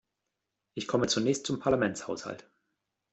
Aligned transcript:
Ich 0.73 0.87
komme 0.87 1.05
zunächst 1.05 1.45
zum 1.45 1.59
Parlamentshaushalt. 1.59 2.49